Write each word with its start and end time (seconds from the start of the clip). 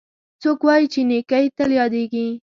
څوک 0.41 0.59
وایي 0.67 0.85
چې 0.93 1.01
نیکۍ 1.09 1.45
تل 1.57 1.69
یادیږي 1.79 2.25